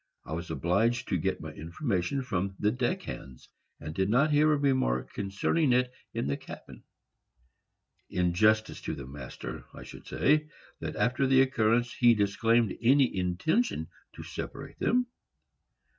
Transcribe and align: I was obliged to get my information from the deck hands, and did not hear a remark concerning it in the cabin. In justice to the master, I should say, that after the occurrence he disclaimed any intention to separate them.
I 0.25 0.33
was 0.33 0.49
obliged 0.49 1.09
to 1.09 1.15
get 1.17 1.41
my 1.41 1.51
information 1.51 2.23
from 2.23 2.55
the 2.57 2.71
deck 2.71 3.03
hands, 3.03 3.49
and 3.79 3.93
did 3.93 4.09
not 4.09 4.31
hear 4.31 4.51
a 4.51 4.57
remark 4.57 5.13
concerning 5.13 5.73
it 5.73 5.93
in 6.11 6.25
the 6.25 6.37
cabin. 6.37 6.81
In 8.09 8.33
justice 8.33 8.81
to 8.81 8.95
the 8.95 9.05
master, 9.05 9.63
I 9.75 9.83
should 9.83 10.07
say, 10.07 10.49
that 10.79 10.95
after 10.95 11.27
the 11.27 11.41
occurrence 11.43 11.93
he 11.93 12.15
disclaimed 12.15 12.75
any 12.81 13.15
intention 13.15 13.89
to 14.13 14.23
separate 14.23 14.79
them. 14.79 15.05